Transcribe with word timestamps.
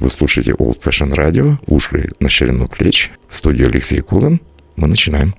вы 0.00 0.10
слушаете 0.10 0.52
Old 0.52 0.78
Fashion 0.80 1.12
Radio, 1.14 1.56
уши 1.66 2.10
на 2.20 2.28
ширину 2.28 2.68
плеч. 2.68 3.10
В 3.28 3.36
студии 3.36 3.64
Алексей 3.64 4.00
Коган. 4.00 4.40
Мы 4.76 4.88
начинаем. 4.88 5.34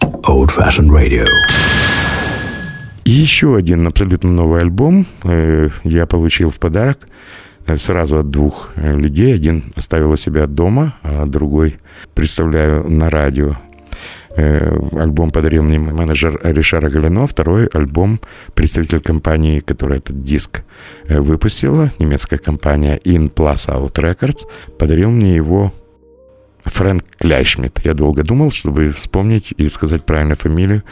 Old 0.00 0.50
Fashion 0.56 0.88
Radio. 0.90 1.24
И 3.04 3.10
еще 3.10 3.56
один 3.56 3.86
абсолютно 3.86 4.30
новый 4.30 4.60
альбом 4.60 5.06
э, 5.22 5.68
я 5.84 6.06
получил 6.06 6.50
в 6.50 6.58
подарок 6.58 7.06
э, 7.66 7.76
сразу 7.76 8.18
от 8.18 8.30
двух 8.30 8.70
э, 8.74 8.96
людей. 8.96 9.34
Один 9.34 9.64
оставил 9.74 10.10
у 10.10 10.16
себя 10.16 10.46
дома, 10.46 10.96
а 11.02 11.24
другой 11.24 11.76
представляю 12.14 12.88
на 12.90 13.08
радио. 13.08 13.56
Альбом 14.36 15.30
подарил 15.30 15.62
мне 15.62 15.78
менеджер 15.78 16.38
Ришара 16.42 16.90
Галино, 16.90 17.26
второй 17.26 17.66
альбом 17.68 18.20
представитель 18.54 19.00
компании, 19.00 19.60
которая 19.60 19.98
этот 19.98 20.22
диск 20.22 20.62
выпустила, 21.08 21.90
немецкая 21.98 22.38
компания 22.38 22.98
In 23.04 23.32
Plus 23.32 23.68
Out 23.68 23.94
Records, 23.94 24.46
подарил 24.78 25.10
мне 25.10 25.36
его 25.36 25.72
Фрэнк 26.66 27.04
Кляйшмидт. 27.18 27.84
Я 27.84 27.94
долго 27.94 28.22
думал, 28.22 28.50
чтобы 28.50 28.90
вспомнить 28.90 29.54
и 29.56 29.68
сказать 29.68 30.04
правильно 30.04 30.34
фамилию 30.34 30.82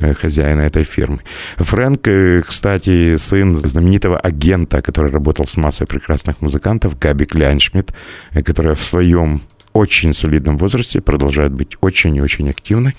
э, 0.00 0.14
хозяина 0.14 0.60
этой 0.62 0.84
фирмы. 0.84 1.20
Фрэнк, 1.56 2.08
э, 2.08 2.42
кстати, 2.42 3.16
сын 3.16 3.56
знаменитого 3.56 4.18
агента, 4.18 4.82
который 4.82 5.10
работал 5.10 5.46
с 5.46 5.56
массой 5.56 5.86
прекрасных 5.86 6.42
музыкантов, 6.42 6.98
Габи 6.98 7.24
Кляйншмидт, 7.24 7.94
э, 8.32 8.42
которая 8.42 8.74
в 8.74 8.82
своем 8.82 9.40
очень 9.72 10.14
солидном 10.14 10.58
возрасте 10.58 11.00
продолжает 11.00 11.52
быть 11.52 11.76
очень 11.80 12.16
и 12.16 12.20
очень 12.20 12.50
активной 12.50 12.96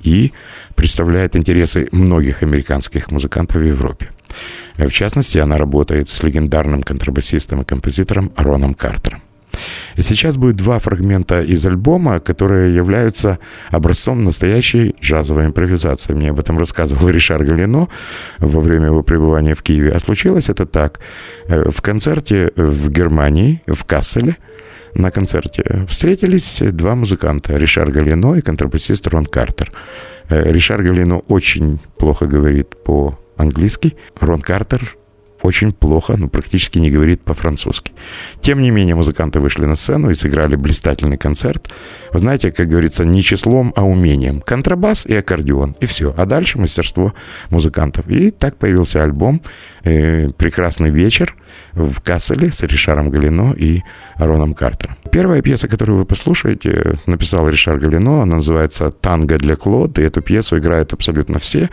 и 0.00 0.32
представляет 0.74 1.36
интересы 1.36 1.88
многих 1.92 2.42
американских 2.42 3.10
музыкантов 3.10 3.62
в 3.62 3.64
Европе. 3.64 4.10
В 4.76 4.90
частности, 4.90 5.38
она 5.38 5.56
работает 5.56 6.08
с 6.08 6.22
легендарным 6.22 6.82
контрабасистом 6.82 7.62
и 7.62 7.64
композитором 7.64 8.32
Роном 8.36 8.74
Картером. 8.74 9.22
И 9.96 10.02
сейчас 10.02 10.36
будет 10.36 10.56
два 10.56 10.78
фрагмента 10.78 11.42
из 11.42 11.64
альбома, 11.64 12.18
которые 12.18 12.74
являются 12.74 13.38
образцом 13.70 14.24
настоящей 14.24 14.94
джазовой 15.00 15.46
импровизации. 15.46 16.14
Мне 16.14 16.30
об 16.30 16.40
этом 16.40 16.58
рассказывал 16.58 17.08
Ришар 17.16 17.42
Галино 17.44 17.88
во 18.38 18.60
время 18.60 18.86
его 18.86 19.02
пребывания 19.02 19.54
в 19.54 19.62
Киеве. 19.62 19.92
А 19.92 20.00
случилось 20.00 20.48
это 20.48 20.66
так. 20.66 21.00
Э, 21.48 21.70
в 21.70 21.80
концерте 21.82 22.52
в 22.56 22.90
Германии, 22.90 23.62
в 23.66 23.84
Касселе, 23.84 24.36
на 24.94 25.10
концерте 25.10 25.86
встретились 25.88 26.58
два 26.60 26.94
музыканта, 26.94 27.56
Ришар 27.56 27.90
Галино 27.90 28.34
и 28.34 28.40
контрабасист 28.40 29.06
Рон 29.08 29.26
Картер. 29.26 29.70
Э, 30.28 30.52
Ришар 30.52 30.82
Галино 30.82 31.18
очень 31.18 31.78
плохо 31.98 32.26
говорит 32.26 32.76
по-английски, 32.82 33.94
Рон 34.20 34.40
Картер 34.40 34.96
очень 35.46 35.72
плохо, 35.72 36.16
ну, 36.16 36.28
практически 36.28 36.78
не 36.78 36.90
говорит 36.90 37.22
по-французски. 37.22 37.92
Тем 38.40 38.60
не 38.60 38.70
менее, 38.70 38.94
музыканты 38.94 39.40
вышли 39.40 39.64
на 39.64 39.76
сцену 39.76 40.10
и 40.10 40.14
сыграли 40.14 40.56
блистательный 40.56 41.16
концерт. 41.16 41.70
Вы 42.12 42.18
знаете, 42.18 42.50
как 42.50 42.68
говорится, 42.68 43.04
не 43.04 43.22
числом, 43.22 43.72
а 43.76 43.84
умением. 43.84 44.40
Контрабас 44.40 45.06
и 45.06 45.14
аккордеон, 45.14 45.76
и 45.80 45.86
все. 45.86 46.14
А 46.16 46.26
дальше 46.26 46.58
мастерство 46.58 47.14
музыкантов. 47.50 48.08
И 48.08 48.30
так 48.30 48.56
появился 48.56 49.02
альбом 49.02 49.40
э, 49.84 50.30
«Прекрасный 50.30 50.90
вечер», 50.90 51.34
в 51.72 52.00
Касселе 52.00 52.50
с 52.50 52.62
Ришаром 52.62 53.10
Галино 53.10 53.54
и 53.56 53.82
Ароном 54.16 54.54
Картером. 54.54 54.96
Первая 55.12 55.42
пьеса, 55.42 55.68
которую 55.68 55.98
вы 55.98 56.04
послушаете, 56.04 56.98
написал 57.06 57.48
Ришар 57.48 57.78
Галино, 57.78 58.22
она 58.22 58.36
называется 58.36 58.90
«Танго 58.90 59.38
для 59.38 59.56
Клод», 59.56 59.98
и 59.98 60.02
эту 60.02 60.22
пьесу 60.22 60.58
играют 60.58 60.92
абсолютно 60.92 61.38
все. 61.38 61.68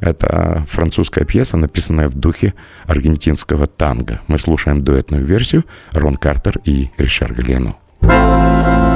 Это 0.00 0.64
французская 0.68 1.24
пьеса, 1.24 1.56
написанная 1.56 2.08
в 2.08 2.14
духе 2.14 2.54
аргентинского 2.86 3.66
танго. 3.66 4.20
Мы 4.28 4.38
слушаем 4.38 4.82
дуэтную 4.82 5.24
версию 5.24 5.64
Рон 5.92 6.16
Картер 6.16 6.60
и 6.64 6.90
Ришар 6.96 7.32
Галино. 7.32 7.74
Вот 8.00 8.10
так 8.10 8.89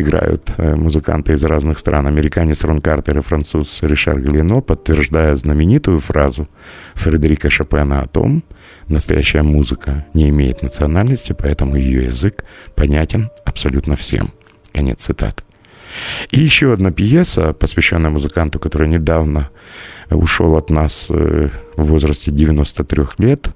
играют 0.00 0.52
э, 0.56 0.74
музыканты 0.74 1.32
из 1.32 1.44
разных 1.44 1.78
стран. 1.78 2.06
Американец 2.06 2.64
Рон 2.64 2.80
Картер 2.80 3.18
и 3.18 3.22
француз 3.22 3.82
Ришар 3.82 4.18
Галино, 4.20 4.60
подтверждая 4.60 5.34
знаменитую 5.36 6.00
фразу 6.00 6.48
Фредерика 6.94 7.50
Шопена 7.50 8.02
о 8.02 8.06
том, 8.06 8.42
настоящая 8.88 9.42
музыка 9.42 10.06
не 10.14 10.28
имеет 10.28 10.62
национальности, 10.62 11.34
поэтому 11.38 11.76
ее 11.76 12.06
язык 12.06 12.44
понятен 12.74 13.30
абсолютно 13.44 13.96
всем. 13.96 14.32
Конец 14.72 15.04
цитаты. 15.04 15.42
И 16.30 16.40
еще 16.40 16.72
одна 16.72 16.90
пьеса, 16.90 17.52
посвященная 17.52 18.10
музыканту, 18.10 18.58
который 18.58 18.88
недавно 18.88 19.50
ушел 20.10 20.56
от 20.56 20.70
нас 20.70 21.08
э, 21.10 21.48
в 21.76 21.84
возрасте 21.84 22.30
93 22.30 23.04
лет. 23.18 23.50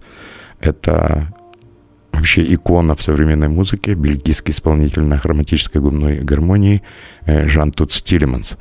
Это 0.61 1.33
вообще 2.13 2.55
икона 2.55 2.95
в 2.95 3.03
современной 3.03 3.49
музыке, 3.49 3.95
бельгийский 3.95 4.53
исполнитель 4.53 5.03
на 5.03 5.19
хроматической 5.19 5.81
губной 5.81 6.19
гармонии 6.19 6.83
э, 7.27 7.47
Жан 7.47 7.73
Тут 7.73 7.93
Стилеманс. 7.93 8.59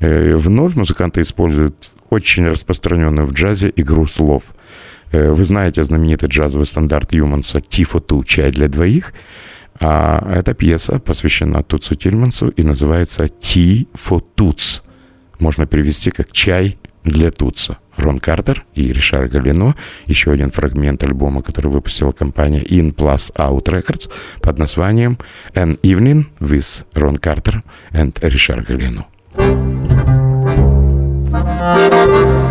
Э, 0.00 0.36
вновь 0.36 0.74
музыканты 0.74 1.20
используют 1.20 1.90
очень 2.10 2.46
распространенную 2.46 3.26
в 3.26 3.32
джазе 3.32 3.72
игру 3.76 4.06
слов. 4.06 4.54
Вы 5.12 5.44
знаете 5.44 5.84
знаменитый 5.84 6.28
джазовый 6.28 6.66
стандарт 6.66 7.14
Юманса 7.14 7.62
«Тифо 7.62 7.98
ту. 7.98 8.24
Чай 8.24 8.50
для 8.50 8.68
двоих», 8.68 9.14
а 9.80 10.26
эта 10.34 10.54
пьеса 10.54 10.98
посвящена 10.98 11.62
Туцу 11.62 11.94
Тильмансу 11.94 12.48
и 12.48 12.62
называется 12.62 13.28
«Ти 13.28 13.88
Туц». 14.34 14.80
Можно 15.38 15.66
перевести 15.66 16.10
как 16.10 16.32
«Чай 16.32 16.78
для 17.04 17.30
Туца». 17.30 17.78
Рон 17.96 18.20
Картер 18.20 18.64
и 18.74 18.92
Ришар 18.92 19.26
Галино. 19.28 19.74
Еще 20.06 20.30
один 20.30 20.52
фрагмент 20.52 21.02
альбома, 21.02 21.42
который 21.42 21.70
выпустила 21.70 22.12
компания 22.12 22.62
In 22.62 22.94
Plus 22.94 23.34
Out 23.34 23.64
Records 23.64 24.08
под 24.40 24.58
названием 24.58 25.18
An 25.54 25.80
Evening 25.80 26.26
with 26.40 26.84
Ron 26.94 27.18
Carter 27.18 27.62
and 27.92 28.16
Ришар 28.20 28.62
Галино. 28.62 29.06
Тифа 31.28 32.47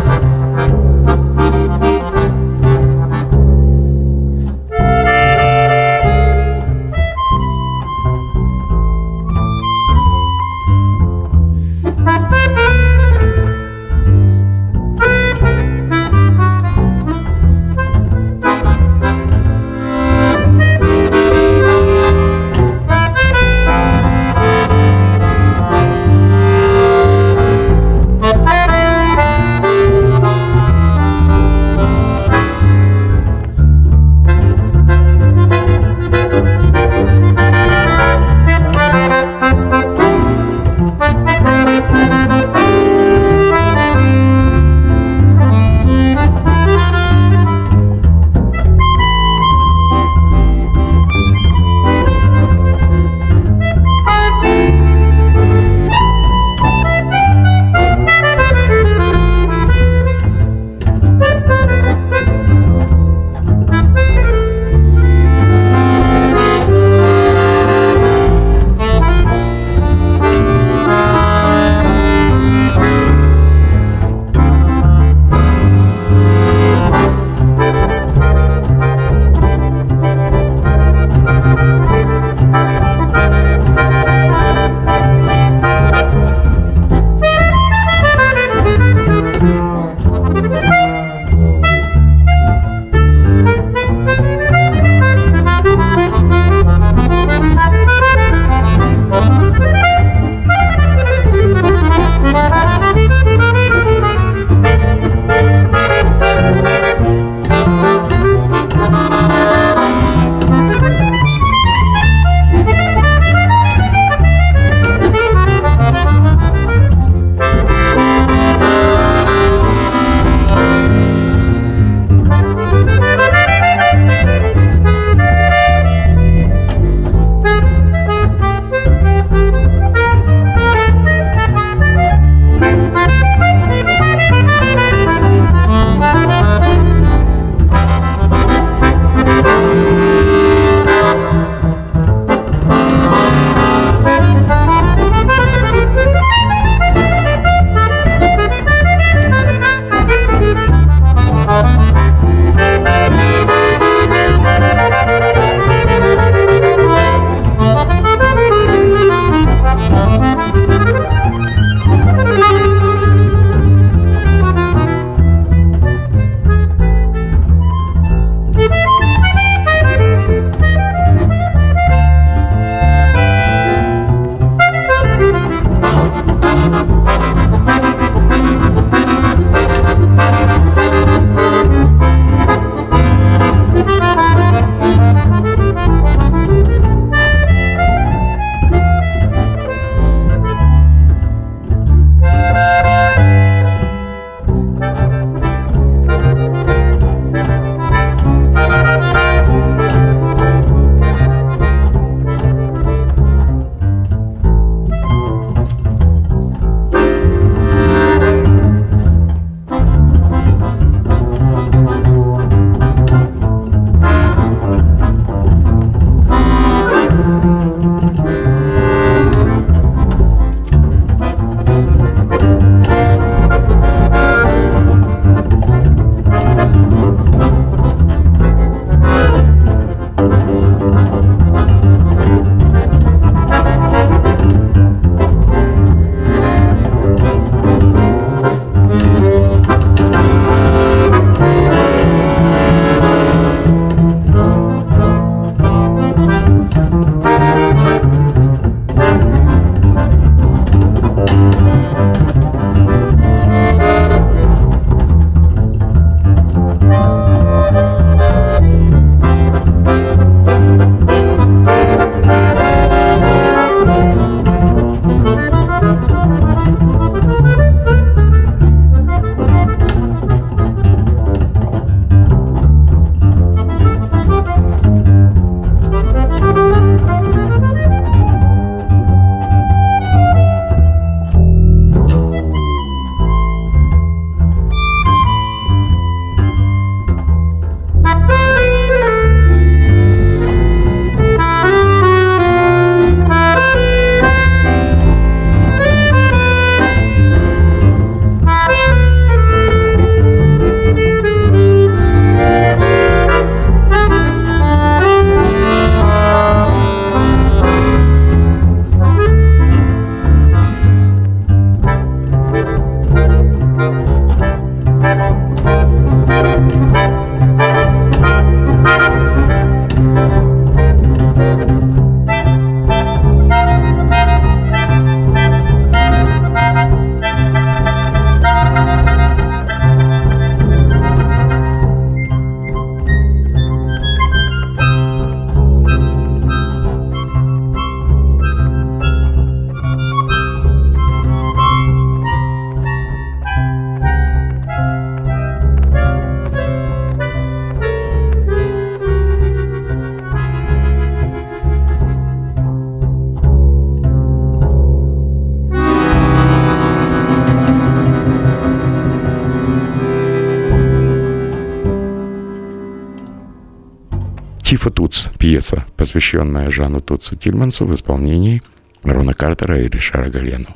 посвященная 365.98 366.70
Жану 366.70 367.00
Туцу 367.00 367.36
Тильмансу 367.36 367.84
в 367.84 367.94
исполнении 367.94 368.62
Рона 369.02 369.34
Картера 369.34 369.78
и 369.78 369.88
Ришара 369.88 370.30
Галену. 370.30 370.68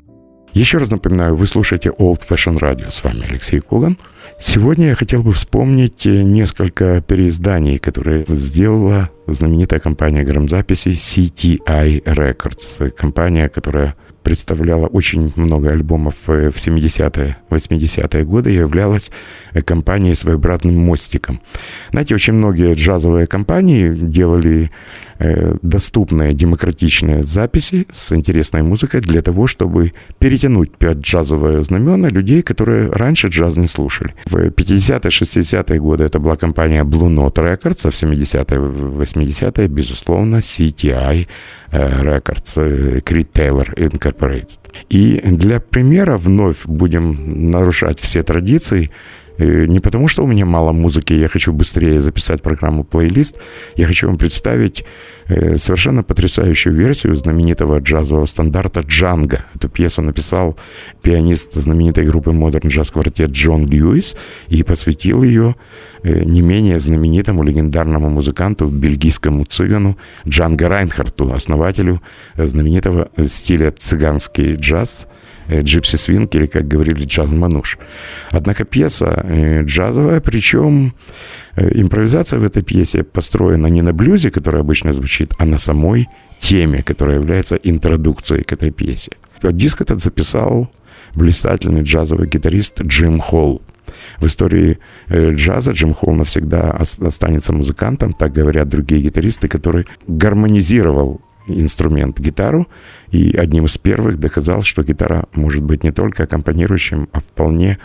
Еще 0.52 0.76
раз 0.76 0.90
напоминаю, 0.90 1.34
вы 1.34 1.46
слушаете 1.46 1.90
Old 1.98 2.20
Fashion 2.28 2.58
Radio. 2.58 2.90
С 2.90 3.02
вами 3.02 3.22
Алексей 3.26 3.60
Коган. 3.60 3.96
Сегодня 4.38 4.88
я 4.88 4.94
хотел 4.94 5.22
бы 5.22 5.32
вспомнить 5.32 6.04
несколько 6.04 7.00
переизданий, 7.00 7.78
которые 7.78 8.26
сделала 8.28 9.08
знаменитая 9.26 9.80
компания 9.80 10.24
грамзаписи 10.24 10.88
CTI 10.88 12.02
Records. 12.02 12.90
Компания, 12.90 13.48
которая 13.48 13.94
представляла 14.22 14.86
очень 14.86 15.32
много 15.36 15.70
альбомов 15.70 16.14
в 16.26 16.30
70-е, 16.30 17.36
80-е 17.50 18.24
годы 18.24 18.52
и 18.52 18.56
являлась 18.56 19.10
компанией 19.64 20.14
с 20.14 20.24
обратным 20.24 20.76
мостиком. 20.78 21.40
Знаете, 21.90 22.14
очень 22.14 22.34
многие 22.34 22.74
джазовые 22.74 23.26
компании 23.26 23.92
делали 23.92 24.70
доступные 25.62 26.32
демократичные 26.32 27.24
записи 27.24 27.86
с 27.90 28.12
интересной 28.12 28.62
музыкой 28.62 29.00
для 29.00 29.22
того, 29.22 29.46
чтобы 29.46 29.92
перетянуть 30.18 30.76
под 30.76 30.98
джазовые 30.98 31.62
знамена 31.62 32.08
людей, 32.08 32.42
которые 32.42 32.90
раньше 32.90 33.28
джаз 33.28 33.56
не 33.56 33.66
слушали. 33.66 34.14
В 34.26 34.36
50-е, 34.36 35.10
60-е 35.10 35.80
годы 35.80 36.04
это 36.04 36.18
была 36.18 36.36
компания 36.36 36.84
Blue 36.84 37.08
Note 37.08 37.34
Records, 37.34 37.86
а 37.86 37.90
в 37.90 37.94
70-е, 37.94 38.58
80-е, 38.58 39.68
безусловно, 39.68 40.36
CTI 40.36 41.26
э, 41.70 42.02
Records, 42.02 42.56
э, 42.56 43.00
Creed 43.00 43.32
Taylor 43.32 43.74
Incorporated. 43.76 44.58
И 44.90 45.20
для 45.24 45.60
примера 45.60 46.16
вновь 46.16 46.66
будем 46.66 47.50
нарушать 47.50 48.00
все 48.00 48.22
традиции, 48.22 48.90
не 49.44 49.80
потому, 49.80 50.08
что 50.08 50.24
у 50.24 50.26
меня 50.26 50.46
мало 50.46 50.72
музыки, 50.72 51.12
я 51.12 51.28
хочу 51.28 51.52
быстрее 51.52 52.00
записать 52.00 52.42
программу 52.42 52.84
плейлист. 52.84 53.36
Я 53.76 53.86
хочу 53.86 54.06
вам 54.06 54.18
представить 54.18 54.84
э, 55.28 55.56
совершенно 55.56 56.02
потрясающую 56.02 56.74
версию 56.74 57.14
знаменитого 57.14 57.78
джазового 57.78 58.26
стандарта 58.26 58.80
«Джанго». 58.80 59.44
Эту 59.54 59.68
пьесу 59.68 60.02
написал 60.02 60.56
пианист 61.02 61.54
знаменитой 61.54 62.06
группы 62.06 62.30
Modern 62.30 62.68
Jazz 62.68 62.92
Quartet 62.92 63.30
Джон 63.30 63.66
Льюис 63.66 64.16
и 64.48 64.62
посвятил 64.62 65.22
ее 65.22 65.54
э, 66.02 66.24
не 66.24 66.42
менее 66.42 66.78
знаменитому 66.78 67.42
легендарному 67.42 68.10
музыканту, 68.10 68.68
бельгийскому 68.68 69.44
цыгану 69.44 69.96
Джанго 70.28 70.68
Райнхарту, 70.68 71.32
основателю 71.34 72.02
э, 72.36 72.46
знаменитого 72.46 73.10
стиля 73.26 73.70
цыганский 73.70 74.54
джаз– 74.56 75.06
джипси 75.50 75.96
свинг 75.96 76.34
или, 76.34 76.46
как 76.46 76.68
говорили, 76.68 77.04
джаз-мануш. 77.04 77.78
Однако 78.30 78.64
пьеса 78.64 79.24
э, 79.24 79.62
джазовая, 79.64 80.20
причем 80.20 80.94
э, 81.56 81.80
импровизация 81.80 82.38
в 82.38 82.44
этой 82.44 82.62
пьесе 82.62 83.02
построена 83.02 83.66
не 83.68 83.82
на 83.82 83.92
блюзе, 83.92 84.30
который 84.30 84.60
обычно 84.60 84.92
звучит, 84.92 85.34
а 85.38 85.44
на 85.44 85.58
самой 85.58 86.08
теме, 86.40 86.82
которая 86.82 87.16
является 87.16 87.56
интродукцией 87.56 88.44
к 88.44 88.52
этой 88.52 88.70
пьесе. 88.70 89.12
Диск 89.42 89.80
этот 89.80 90.00
записал 90.00 90.68
блистательный 91.14 91.82
джазовый 91.82 92.28
гитарист 92.28 92.82
Джим 92.82 93.18
Холл. 93.18 93.62
В 94.18 94.26
истории 94.26 94.78
э, 95.08 95.30
джаза 95.32 95.72
Джим 95.72 95.94
Холл 95.94 96.14
навсегда 96.14 96.70
останется 96.70 97.52
музыкантом, 97.52 98.14
так 98.14 98.32
говорят 98.32 98.68
другие 98.68 99.02
гитаристы, 99.02 99.48
который 99.48 99.86
гармонизировал 100.06 101.20
инструмент 101.46 102.18
гитару, 102.18 102.68
и 103.10 103.36
одним 103.36 103.66
из 103.66 103.78
первых 103.78 104.18
доказал, 104.18 104.62
что 104.62 104.82
гитара 104.82 105.26
может 105.32 105.62
быть 105.62 105.84
не 105.84 105.92
только 105.92 106.24
аккомпанирующим, 106.24 107.08
а 107.12 107.20
вполне 107.20 107.78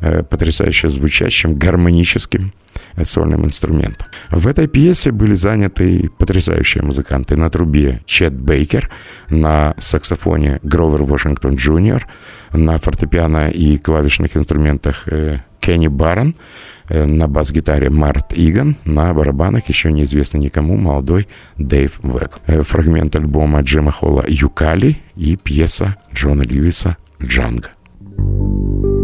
э, 0.00 0.22
потрясающе 0.22 0.88
звучащим, 0.88 1.54
гармоническим 1.54 2.52
э, 2.94 3.04
сольным 3.04 3.44
инструментом. 3.44 4.08
В 4.30 4.46
этой 4.46 4.66
пьесе 4.66 5.12
были 5.12 5.34
заняты 5.34 6.10
потрясающие 6.18 6.82
музыканты. 6.82 7.36
На 7.36 7.50
трубе 7.50 8.02
Чет 8.06 8.34
Бейкер, 8.34 8.90
на 9.28 9.74
саксофоне 9.78 10.60
Гровер 10.62 11.02
Вашингтон 11.02 11.56
Джуниор, 11.56 12.06
на 12.52 12.78
фортепиано 12.78 13.50
и 13.50 13.78
клавишных 13.78 14.36
инструментах 14.36 15.08
э, 15.08 15.40
Кенни 15.60 15.88
Барон, 15.88 16.34
на 16.92 17.28
бас-гитаре 17.28 17.90
Марк 17.90 18.32
Иган, 18.34 18.76
на 18.84 19.12
барабанах 19.14 19.68
еще 19.68 19.92
неизвестный 19.92 20.40
никому 20.40 20.76
молодой 20.76 21.28
Дэйв 21.58 22.00
Век. 22.02 22.38
Э, 22.46 22.62
фрагмент 22.62 23.16
альбома 23.16 23.60
Джима 23.62 23.92
Холла 23.92 24.24
«Юкали» 24.26 24.98
и 25.16 25.36
пьеса 25.36 25.96
Джона 26.12 26.42
Льюиса 26.42 26.96
«Джанго». 27.22 27.70
Джим 28.18 29.01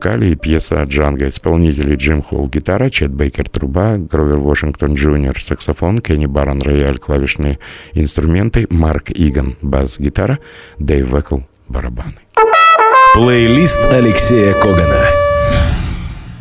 «Юкали» 0.00 0.30
и 0.30 0.34
пьеса 0.34 0.82
«Джанго». 0.84 1.28
Исполнители 1.28 1.94
Джим 1.94 2.22
Холл– 2.22 2.48
гитара, 2.50 2.88
Чет 2.88 3.12
Бейкер– 3.12 3.48
труба, 3.50 3.98
Гровер 3.98 4.38
Вашингтон 4.38 4.94
Джуниор– 4.94 5.38
саксофон, 5.42 5.98
Кенни 5.98 6.24
Барон– 6.24 6.62
рояль, 6.64 6.96
клавишные 6.96 7.58
инструменты, 7.92 8.66
Марк 8.70 9.10
Иган– 9.10 9.58
бас-гитара, 9.60 10.38
Дэйв 10.78 11.12
Векл– 11.12 11.40
барабаны. 11.68 12.14
Плейлист 13.12 13.78
Алексея 13.92 14.54
Когана. 14.54 15.04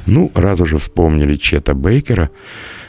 Ну, 0.06 0.32
раз 0.36 0.62
уже 0.62 0.78
вспомнили 0.78 1.36
Чета 1.36 1.74
Бейкера, 1.74 2.30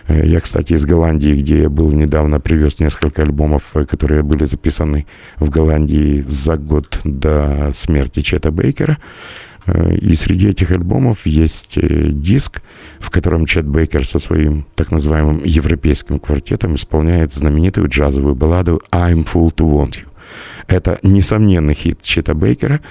э, 0.06 0.24
я, 0.24 0.38
кстати, 0.38 0.74
из 0.74 0.86
Голландии, 0.86 1.34
где 1.34 1.62
я 1.62 1.68
был 1.68 1.90
недавно, 1.90 2.38
привез 2.38 2.78
несколько 2.78 3.22
альбомов, 3.22 3.62
э, 3.74 3.86
которые 3.86 4.22
были 4.22 4.44
записаны 4.44 5.08
в 5.40 5.50
Голландии 5.50 6.24
за 6.28 6.56
год 6.56 7.00
до 7.02 7.72
смерти 7.74 8.22
Чета 8.22 8.52
Бейкера. 8.52 8.98
Э, 9.66 9.94
и 9.94 10.14
среди 10.14 10.48
этих 10.48 10.70
альбомов 10.70 11.26
есть 11.26 11.78
диск, 11.78 12.62
в 12.98 13.10
котором 13.10 13.46
Чет 13.46 13.66
Бейкер 13.66 14.06
со 14.06 14.18
своим 14.18 14.66
так 14.74 14.90
называемым 14.90 15.42
европейским 15.44 16.18
квартетом 16.18 16.74
исполняет 16.74 17.32
знаменитую 17.32 17.88
джазовую 17.88 18.34
балладу 18.34 18.80
«I'm 18.90 19.26
Full 19.26 19.54
to 19.54 19.70
Want 19.70 19.92
You». 19.92 20.08
Это 20.66 20.98
несомненный 21.02 21.74
хит 21.74 22.02
Чета 22.02 22.34
Бейкера– 22.34 22.80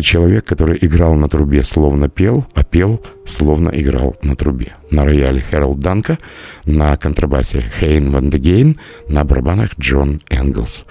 человек, 0.00 0.44
который 0.44 0.78
играл 0.80 1.14
на 1.14 1.28
трубе, 1.28 1.62
словно 1.62 2.08
пел, 2.08 2.46
а 2.54 2.64
пел, 2.64 3.02
словно 3.26 3.68
играл 3.68 4.16
на 4.22 4.36
трубе. 4.36 4.74
На 4.90 5.04
рояле 5.04 5.40
Хэролд 5.40 5.80
Данка, 5.80 6.18
на 6.64 6.96
контрабасе 6.96 7.64
Хейн 7.78 8.10
Ван 8.10 8.30
Дегейн, 8.30 8.78
на 9.08 9.24
барабанах 9.24 9.78
Джон 9.78 10.18
Энглс. 10.30 10.86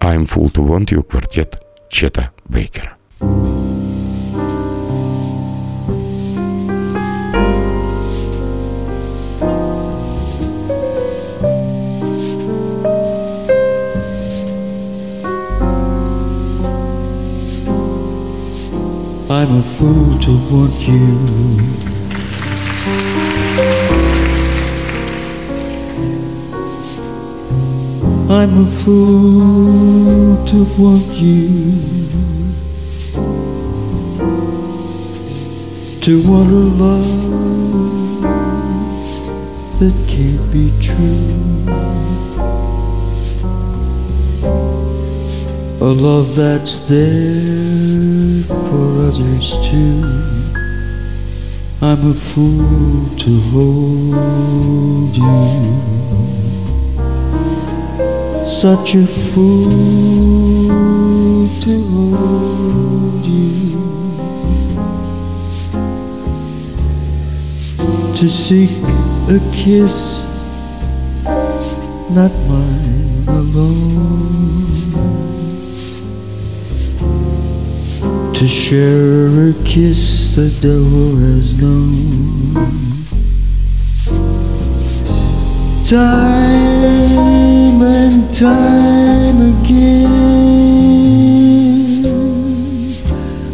I'm 0.00 0.26
Full 0.26 0.52
to 0.52 0.66
Want 0.66 0.86
You, 0.86 1.02
квартет 1.02 1.60
Чета 1.90 2.30
Бейкера. 2.46 2.96
I'm 19.28 19.58
a 19.58 19.62
fool 19.62 20.16
to 20.20 20.30
want 20.52 20.86
you. 20.86 21.02
I'm 28.30 28.58
a 28.58 28.66
fool 28.66 30.46
to 30.46 30.64
want 30.78 31.08
you. 31.16 31.72
To 36.02 36.30
want 36.30 36.48
a 36.48 36.64
love 36.84 37.10
that 39.80 39.94
can't 40.06 40.52
be 40.52 40.70
true. 40.80 42.35
A 45.78 45.84
love 45.84 46.34
that's 46.34 46.80
there 46.88 48.42
for 48.44 49.08
others 49.08 49.58
too. 49.68 50.02
I'm 51.82 52.10
a 52.10 52.14
fool 52.14 53.06
to 53.18 53.40
hold 53.52 55.14
you. 55.14 55.76
Such 58.46 58.94
a 58.94 59.06
fool 59.06 59.68
to 61.60 61.82
hold 61.90 63.26
you. 63.26 63.60
To 68.16 68.28
seek 68.30 68.82
a 69.28 69.38
kiss, 69.52 70.22
not 72.10 72.32
mine 72.48 73.28
alone. 73.28 73.96
To 78.36 78.46
share 78.46 79.48
a 79.48 79.52
kiss 79.64 80.36
the 80.36 80.50
devil 80.60 81.16
has 81.16 81.56
known. 81.58 82.52
Time 85.86 86.20
and 87.82 88.30
time 88.34 89.40
again, 89.56 90.12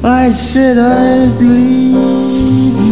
I 0.03 0.33
said 0.33 0.79
I'd 0.79 1.40
leave 1.40 2.92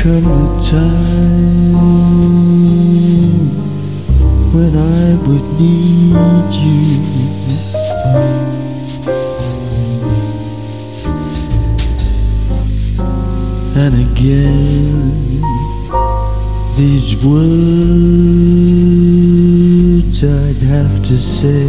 time 0.00 1.74
when 4.54 4.72
I 4.76 5.16
would 5.26 5.46
need 5.58 6.54
you. 6.54 6.82
And 13.76 13.94
again 14.08 15.18
these 16.76 17.10
words 17.24 18.18
I'd 20.22 20.62
have 20.74 20.96
to 21.06 21.18
say. 21.18 21.68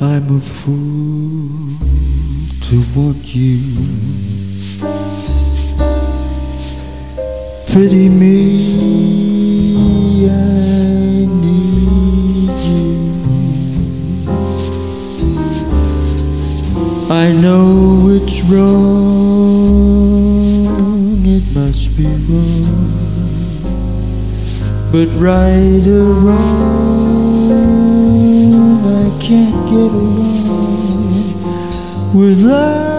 I'm 0.00 0.36
a 0.36 0.40
fool 0.40 1.83
to 2.70 2.76
want 2.96 3.34
you. 3.34 3.60
Pity 7.66 8.08
me, 8.08 8.34
I 10.30 11.26
need 11.42 12.48
you. 12.70 12.94
I 17.10 17.32
know 17.32 18.08
it's 18.08 18.42
wrong, 18.44 18.72
it 21.26 21.44
must 21.54 21.96
be 21.98 22.06
wrong. 22.26 22.92
But 24.90 25.08
right 25.20 25.86
or 25.86 26.12
wrong, 26.24 27.50
I 28.86 29.04
can't 29.20 29.58
get 29.68 29.90
along 29.92 30.23
with 32.14 32.44
love. 32.44 32.93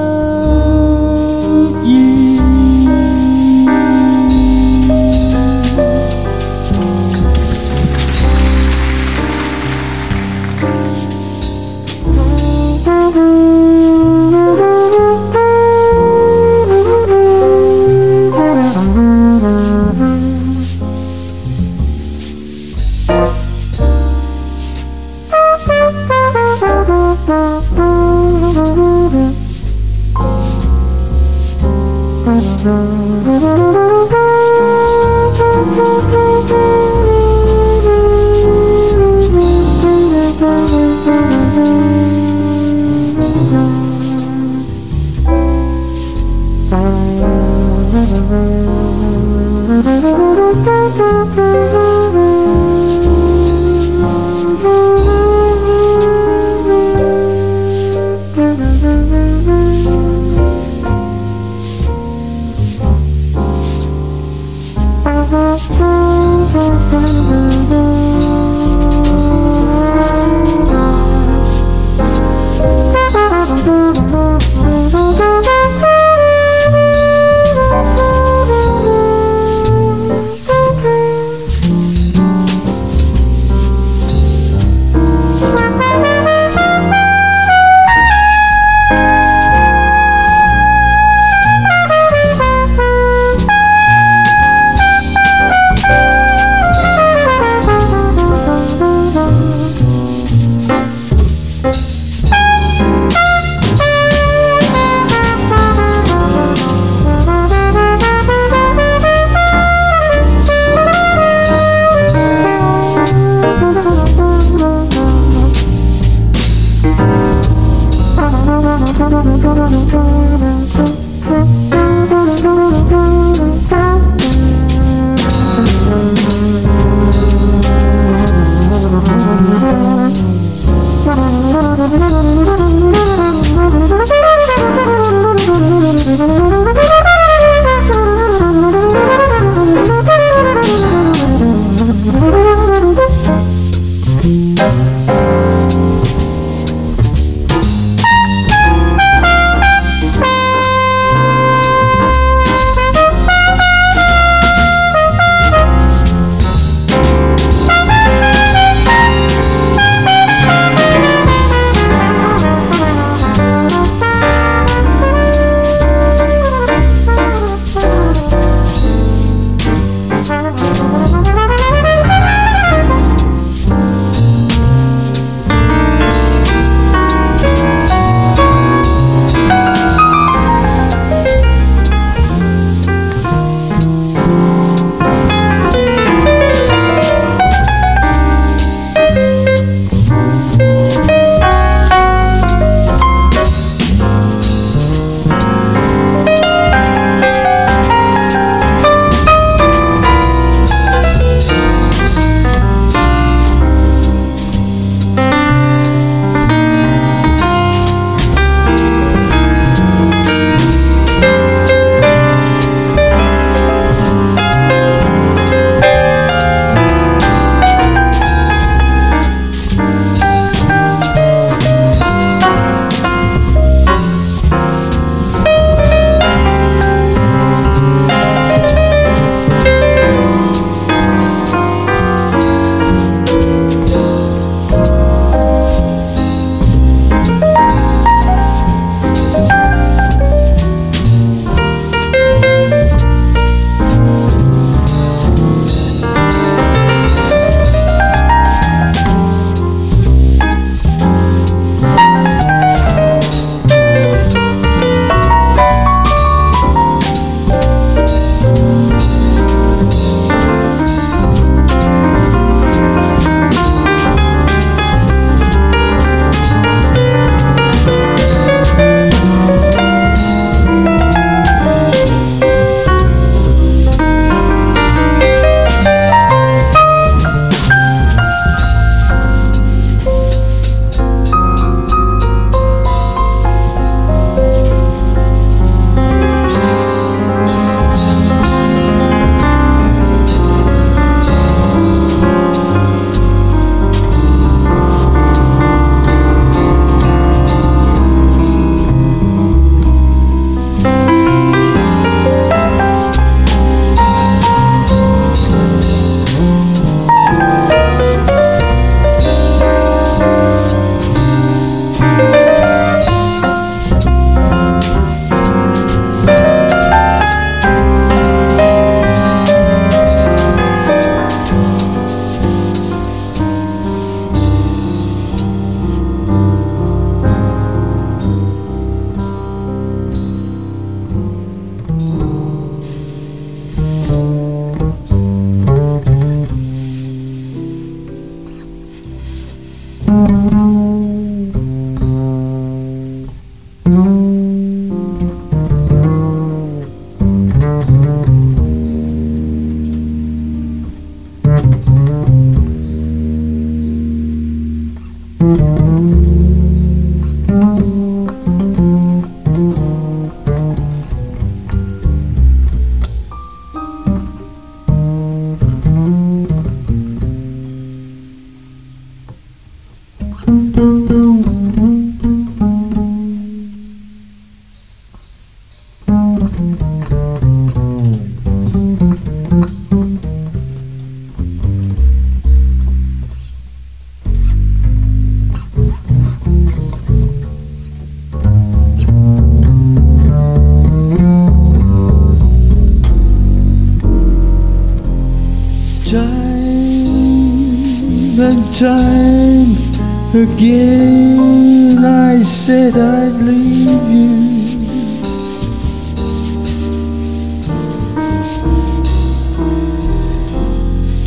Again, 400.35 402.03
I 402.03 402.41
said 402.41 402.93
I'd 402.93 403.31
leave 403.41 403.87
you. 404.11 404.35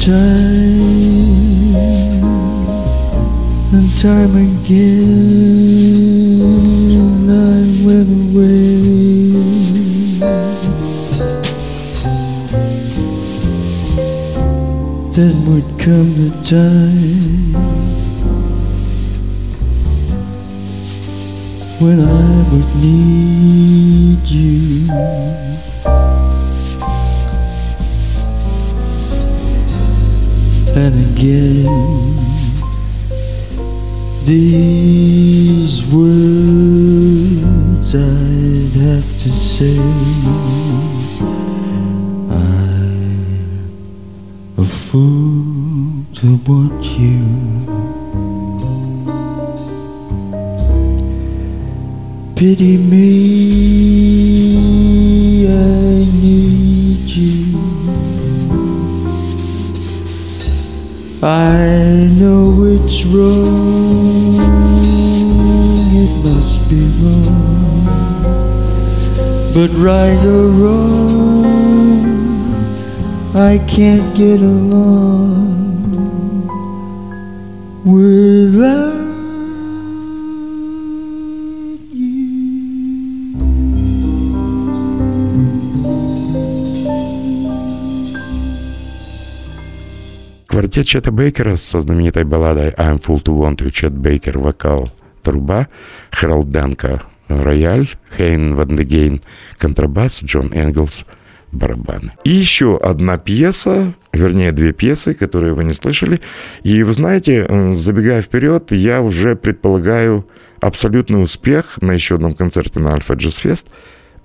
Time 0.05 0.45
and 3.73 3.89
time 3.99 4.37
again, 4.37 5.01
I 7.31 7.33
went 7.87 8.11
away. 8.29 8.77
Then 15.17 15.35
would 15.47 15.69
come 15.81 16.11
the 16.21 16.31
time. 16.45 17.18
When 21.81 22.01
I 22.01 22.43
would 22.51 22.75
need 22.83 24.29
you. 24.29 24.91
And 30.75 30.95
again, 31.11 31.67
these 34.25 35.83
words 35.93 37.09
I'd 37.95 38.75
have 38.83 39.09
to 39.23 39.31
say. 39.31 39.79
I'm 42.31 43.49
a 44.57 44.65
fool 44.65 46.05
to 46.15 46.27
want 46.45 46.85
you. 46.85 47.88
Pity 52.39 52.77
me, 52.77 53.09
I 55.49 56.05
need 56.23 57.11
you. 57.11 57.59
I 61.21 62.07
know 62.21 62.63
it's 62.63 63.05
wrong, 63.07 64.37
it 65.91 66.13
must 66.25 66.71
be 66.71 66.81
wrong. 67.03 67.85
But 69.53 69.71
right 69.83 70.25
or 70.25 70.47
wrong, 70.61 71.45
I 73.35 73.59
can't 73.67 74.15
get 74.17 74.41
along 74.41 75.91
without 77.85 78.98
Квартет 90.59 90.87
Чета 90.87 91.13
Бейкера 91.13 91.55
со 91.55 91.79
знаменитой 91.79 92.25
балладой 92.25 92.71
«I'm 92.71 93.01
Full 93.01 93.23
to 93.23 93.39
Want 93.39 93.59
You» 93.59 93.71
Чет 93.71 93.93
Бейкер, 93.93 94.41
вокал, 94.41 94.91
труба, 95.23 95.69
Хэролд 96.11 96.51
Данко, 96.51 97.05
рояль, 97.29 97.89
Хейн 98.17 98.57
ван 98.57 98.77
де 98.77 98.90
Гейн, 98.90 99.23
контрабас, 99.57 100.21
Джон 100.21 100.53
Энглс, 100.53 101.05
барабаны. 101.53 102.11
И 102.25 102.31
еще 102.31 102.77
одна 102.77 103.19
пьеса, 103.19 103.95
вернее, 104.13 104.51
две 104.51 104.73
пьесы, 104.73 105.15
которые 105.15 105.55
вы 105.55 105.63
не 105.63 105.75
слышали. 105.75 106.21
И 106.65 106.83
вы 106.83 106.93
знаете, 106.93 107.47
забегая 107.77 108.21
вперед, 108.21 108.73
я 108.73 109.01
уже 109.01 109.37
предполагаю 109.37 110.27
абсолютный 110.61 111.23
успех 111.23 111.81
на 111.81 111.93
еще 111.93 112.17
одном 112.17 112.35
концерте 112.35 112.81
на 112.81 112.95
Альфа 112.95 113.15
Джаз 113.15 113.37
Фест. 113.37 113.69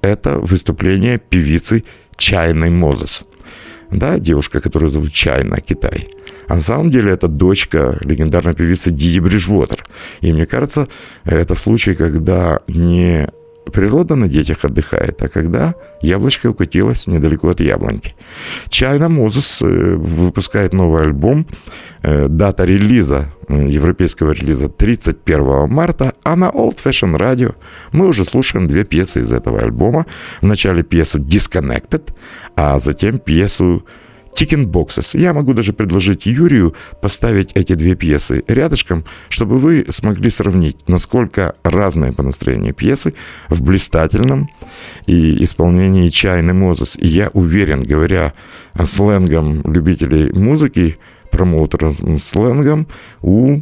Это 0.02 0.40
выступление 0.40 1.20
певицы 1.20 1.84
Чайной 2.18 2.72
Мозес. 2.72 3.24
Да, 3.92 4.18
девушка, 4.18 4.60
которую 4.60 4.90
зовут 4.90 5.14
Чайна, 5.14 5.62
Китай. 5.62 6.08
А 6.48 6.56
на 6.56 6.62
самом 6.62 6.92
деле 6.92 7.12
это 7.12 7.28
дочка 7.28 7.98
легендарной 8.04 8.54
певицы 8.54 8.92
Диди 8.92 9.20
Бриджвотер. 9.20 9.84
И 10.22 10.34
мне 10.34 10.46
кажется, 10.46 10.88
это 11.26 11.56
случай, 11.56 11.96
когда 11.96 12.60
не 12.68 13.28
природа 13.72 14.16
на 14.16 14.28
детях 14.28 14.66
отдыхает, 14.66 15.22
а 15.22 15.28
когда 15.28 15.76
яблочко 16.02 16.50
укатилось 16.50 17.08
недалеко 17.08 17.50
от 17.50 17.60
яблоньки. 17.60 18.14
Чайна 18.70 19.10
Мозес 19.10 19.62
э, 19.62 19.96
выпускает 19.96 20.74
новый 20.74 21.04
альбом. 21.04 21.46
Э, 22.02 22.28
Дата 22.28 22.66
релиза, 22.66 23.30
э, 23.48 23.68
европейского 23.70 24.32
релиза 24.32 24.70
31 24.70 25.70
марта, 25.70 26.14
а 26.24 26.36
на 26.36 26.50
Old 26.50 26.78
Fashion 26.84 27.18
Radio 27.18 27.56
мы 27.92 28.08
уже 28.08 28.26
слушаем 28.26 28.68
две 28.68 28.84
пьесы 28.84 29.22
из 29.22 29.32
этого 29.32 29.60
альбома. 29.60 30.06
Вначале 30.42 30.84
пьесу 30.84 31.20
Disconnected, 31.20 32.14
а 32.56 32.80
затем 32.80 33.20
пьесу 33.20 33.86
Boxes. 34.42 35.18
Я 35.20 35.34
могу 35.34 35.54
даже 35.54 35.74
предложить 35.74 36.26
Юрию 36.26 36.76
поставить 37.02 37.52
эти 37.54 37.74
две 37.76 37.96
пьесы 37.96 38.44
рядышком, 38.48 39.06
чтобы 39.30 39.58
вы 39.58 39.86
смогли 39.90 40.30
сравнить, 40.30 40.88
насколько 40.88 41.56
разные 41.64 42.12
по 42.12 42.24
настроению 42.24 42.74
пьесы 42.74 43.14
в 43.50 43.62
блистательном 43.62 44.50
и 45.06 45.44
исполнении 45.44 46.10
Чайны 46.10 46.54
Мозес. 46.54 46.96
И 46.98 47.08
я 47.08 47.30
уверен, 47.34 47.84
говоря 47.84 48.34
сленгом 48.86 49.62
любителей 49.64 50.32
музыки, 50.32 50.98
промоутером 51.32 52.20
сленгом, 52.20 52.88
у 53.22 53.62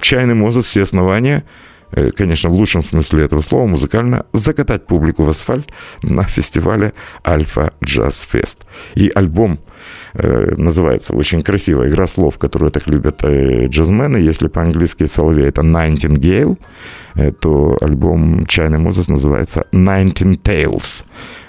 Чайны 0.00 0.34
Мозес 0.34 0.66
все 0.66 0.82
основания 0.82 1.44
э, 1.92 2.10
конечно, 2.10 2.50
в 2.50 2.54
лучшем 2.54 2.82
смысле 2.82 3.24
этого 3.24 3.42
слова, 3.42 3.66
музыкально, 3.66 4.26
закатать 4.32 4.86
публику 4.86 5.24
в 5.24 5.30
асфальт 5.30 5.68
на 6.02 6.24
фестивале 6.24 6.92
Альфа 7.24 7.72
Джаз 7.84 8.24
Фест. 8.28 8.66
И 8.94 9.10
альбом 9.14 9.60
называется 10.14 11.14
очень 11.14 11.42
красивая 11.42 11.88
игра 11.88 12.06
слов, 12.06 12.38
которую 12.38 12.70
так 12.70 12.86
любят 12.86 13.24
э, 13.24 13.66
джазмены. 13.66 14.18
Если 14.18 14.48
по-английски 14.48 15.06
соловей 15.06 15.48
это 15.48 15.62
Nightingale, 15.62 16.58
э, 17.14 17.32
то 17.32 17.76
альбом 17.80 18.46
Чайный 18.46 18.78
Мозес 18.78 19.08
называется 19.08 19.64
Nineteen 19.72 20.40
Tales. 20.40 21.04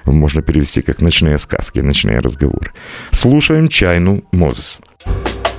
Можно 0.05 0.41
перевести 0.41 0.81
как 0.81 1.01
«Ночные 1.01 1.37
сказки», 1.39 1.79
«Ночные 1.79 2.19
разговоры». 2.19 2.71
Слушаем 3.11 3.67
Чайну 3.67 4.23
Мозес. 4.31 4.81
One, 5.05 5.52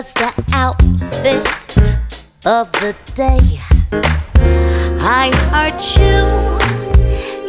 What's 0.00 0.14
the 0.14 0.32
outfit 0.54 1.46
of 2.46 2.72
the 2.72 2.96
day? 3.14 3.60
I 5.02 5.30
heard 5.52 5.78
you, 6.00 6.24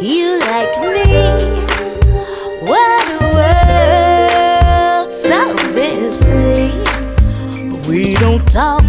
you 0.06 0.38
like 0.40 0.76
me. 0.82 1.06
What 2.68 3.04
the 3.08 3.28
world's 5.08 5.20
so 5.24 5.42
busy, 5.74 6.68
but 7.70 7.88
we 7.88 8.16
don't 8.16 8.46
talk 8.52 8.84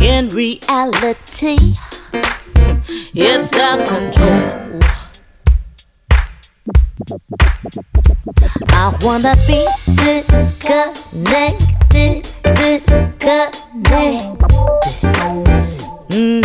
in 0.00 0.30
reality. 0.30 1.76
It's 3.12 3.52
out 3.52 3.80
of 3.80 3.86
control. 3.86 4.91
I 7.12 8.96
wanna 9.02 9.34
be 9.46 9.66
disconnected, 9.96 12.22
disconnected. 12.56 13.52
Mm. 16.08 16.42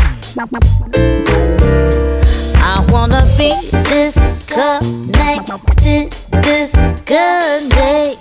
I 2.57 2.85
wanna 2.89 3.23
be 3.37 3.53
disconnected, 3.83 6.09
disconnected. 6.43 8.17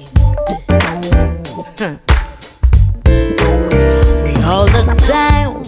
we 4.22 4.32
all 4.44 4.66
look 4.66 4.96
down, 5.08 5.64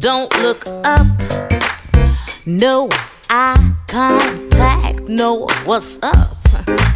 don't 0.00 0.36
look 0.42 0.66
up. 0.82 1.06
No 2.44 2.46
no 2.46 2.88
what's 5.64 5.98
up. 6.02 6.93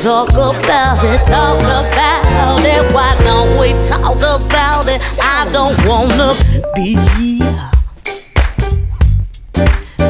Talk 0.00 0.30
about 0.30 1.04
it, 1.04 1.22
talk 1.26 1.60
about 1.60 2.60
it. 2.64 2.90
Why 2.94 3.14
don't 3.20 3.60
we 3.60 3.72
talk 3.86 4.16
about 4.16 4.88
it? 4.88 5.02
I 5.22 5.44
don't 5.52 5.76
wanna 5.86 6.32
be 6.74 6.96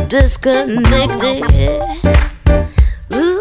disconnected. 0.06 1.42
Ooh, 3.14 3.40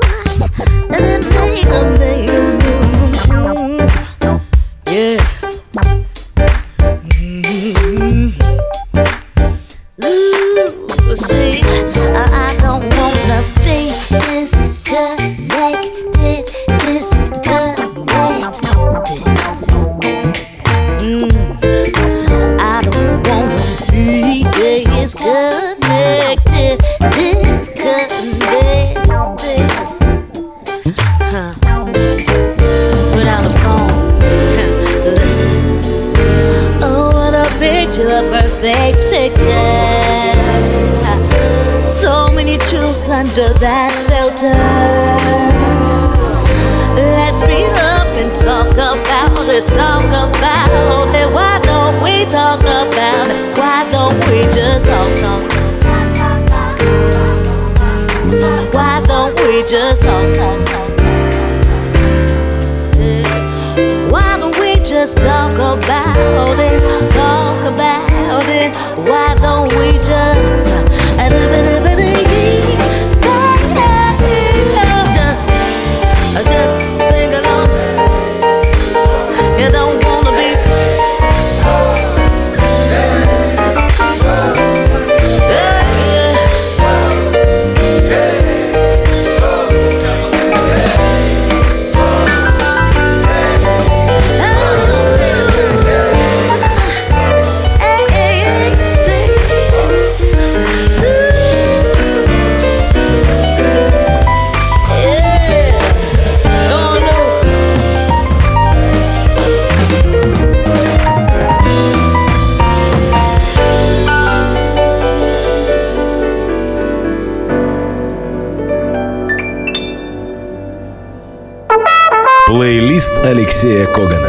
Алексея 123.61 123.87
Когана. 123.87 124.28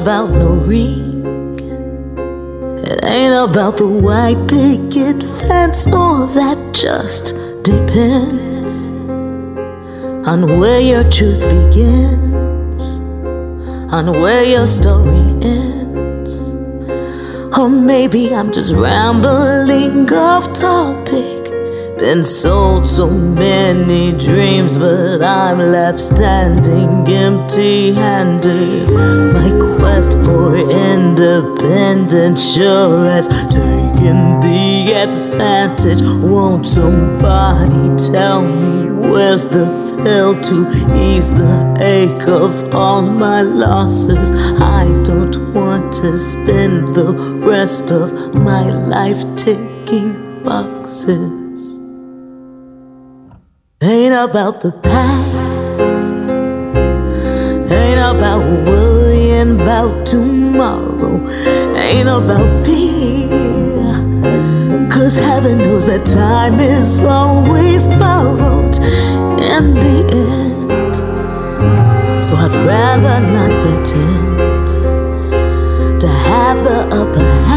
About 0.00 0.30
no 0.30 0.48
ring. 0.48 1.24
It 2.84 3.04
ain't 3.04 3.50
about 3.50 3.78
the 3.78 3.86
white 3.86 4.46
picket 4.48 5.22
fence, 5.38 5.86
or 5.86 6.26
that 6.38 6.72
just 6.72 7.34
depends 7.62 8.74
on 10.28 10.58
where 10.60 10.80
your 10.80 11.04
truth 11.10 11.42
begins, 11.42 13.00
on 13.92 14.20
where 14.20 14.44
your 14.44 14.66
story 14.66 15.24
ends. 15.42 16.32
Or 17.58 17.68
maybe 17.68 18.34
I'm 18.34 18.52
just 18.52 18.72
rambling 18.72 20.12
off 20.12 20.52
topic. 20.52 21.35
Been 21.98 22.24
sold 22.24 22.86
so 22.86 23.08
many 23.08 24.12
dreams, 24.12 24.76
but 24.76 25.22
I'm 25.24 25.58
left 25.58 25.98
standing 25.98 27.08
empty 27.08 27.94
handed. 27.94 28.92
My 28.92 29.50
quest 29.76 30.12
for 30.12 30.54
independence 30.56 32.52
sure 32.52 33.06
has 33.06 33.28
taken 33.28 34.40
the 34.40 34.92
advantage. 34.92 36.02
Won't 36.02 36.66
somebody 36.66 37.96
tell 38.12 38.42
me 38.42 38.90
where's 39.08 39.48
the 39.48 39.64
pill 40.04 40.36
to 40.36 40.68
ease 40.94 41.32
the 41.32 41.76
ache 41.80 42.28
of 42.28 42.74
all 42.74 43.00
my 43.00 43.40
losses? 43.40 44.34
I 44.34 44.84
don't 45.02 45.54
want 45.54 45.94
to 45.94 46.18
spend 46.18 46.94
the 46.94 47.14
rest 47.40 47.90
of 47.90 48.34
my 48.34 48.68
life 48.68 49.24
ticking 49.34 50.42
boxes. 50.44 51.45
Ain't 53.82 54.14
about 54.14 54.62
the 54.62 54.72
past, 54.72 55.36
ain't 57.70 58.00
about 58.00 58.42
worrying 58.66 59.60
about 59.60 60.06
tomorrow 60.06 61.20
ain't 61.76 62.08
about 62.08 62.64
fear. 62.64 63.28
Cause 64.88 65.16
heaven 65.16 65.58
knows 65.58 65.84
that 65.84 66.06
time 66.06 66.58
is 66.58 66.98
always 67.00 67.86
borrowed 67.86 68.78
in 68.78 69.74
the 69.74 69.98
end. 70.10 70.96
So 72.24 72.34
I'd 72.34 72.54
rather 72.66 73.20
not 73.36 73.50
pretend 73.60 74.66
to 76.00 76.08
have 76.08 76.64
the 76.64 76.88
upper 76.96 77.20
hand. 77.20 77.55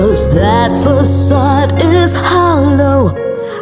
Cause 0.00 0.34
that 0.34 0.72
facade 0.82 1.74
is 1.82 2.14
hollow. 2.14 3.12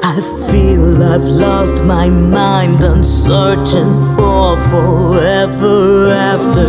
I 0.04 0.20
feel 0.48 1.02
I've 1.02 1.24
lost 1.24 1.82
my 1.82 2.08
mind 2.08 2.84
on 2.84 3.02
searching 3.02 3.92
for 4.14 4.56
forever 4.70 6.12
after. 6.12 6.68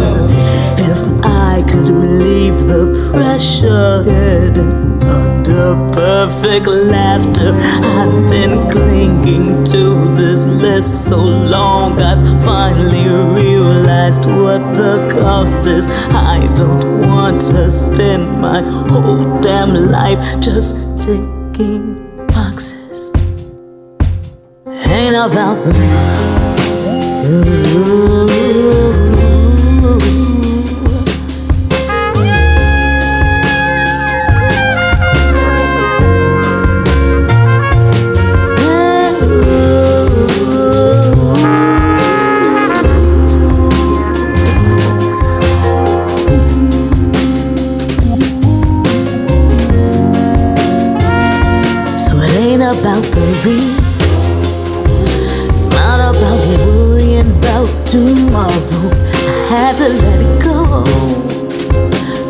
If 0.91 1.23
I 1.23 1.38
could 1.79 1.93
relieve 1.93 2.59
the 2.67 3.09
pressure 3.11 4.03
hidden 4.03 5.01
under 5.03 5.93
perfect 5.93 6.67
laughter, 6.67 7.53
I've 7.53 8.29
been 8.29 8.69
clinging 8.69 9.63
to 9.65 10.15
this 10.15 10.45
list 10.45 11.07
so 11.07 11.17
long. 11.17 11.99
I've 12.01 12.43
finally 12.43 13.07
realized 13.07 14.25
what 14.25 14.59
the 14.75 15.07
cost 15.11 15.65
is. 15.67 15.87
I 15.87 16.51
don't 16.55 17.07
want 17.07 17.41
to 17.41 17.71
spend 17.71 18.41
my 18.41 18.61
whole 18.61 19.39
damn 19.39 19.73
life 19.73 20.19
just 20.39 20.75
ticking 20.97 22.27
boxes 22.27 23.11
ain't 24.67 25.15
about 25.15 25.55
the 25.63 26.19
So 27.23 28.28
tomorrow. 57.89 58.93
I 59.49 59.51
had 59.57 59.77
to 59.77 59.89
let 59.89 60.21
it 60.21 60.43
go. 60.43 60.83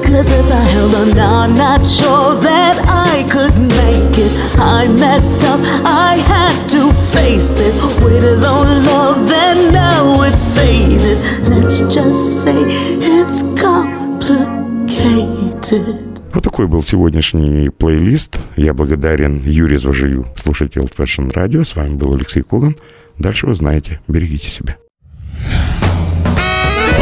Cause 0.01 0.32
if 0.32 0.49
I 0.51 0.64
held 0.74 0.95
on 0.95 1.20
I'm 1.20 1.53
not 1.53 1.86
sure 1.86 2.34
that 2.41 2.80
I 2.88 3.24
could 3.30 3.53
make 3.60 4.18
it. 4.18 4.32
I 4.57 4.88
messed 4.88 5.43
up, 5.43 5.60
I 5.86 6.16
had 6.16 6.68
to 6.70 6.91
face 7.14 7.60
it. 7.60 7.76
Waited 8.03 8.43
on 8.43 8.86
love, 8.86 9.32
and 9.32 9.72
now 9.74 10.24
it's 10.24 10.43
faded. 10.55 11.20
Let's 11.47 11.82
just 11.93 12.41
say 12.41 12.64
it's 13.01 13.43
complicated. 13.60 15.99
Вот 16.34 16.43
такой 16.43 16.68
был 16.68 16.82
сегодняшний 16.84 17.70
плейлист. 17.70 18.38
Я 18.55 18.74
благодарен 18.74 19.41
Юрию 19.43 19.80
Звожию, 19.80 20.26
слушатель 20.38 20.84
Fashion 20.84 21.34
Radio. 21.34 21.64
С 21.66 21.76
вами 21.76 21.95
был 21.95 22.14
Алексей 22.16 22.43
Коган. 22.43 22.78
Дальше 23.18 23.45
вы 23.45 23.55
знаете. 23.55 23.99
Берегите 24.07 24.49
себя. 24.49 24.78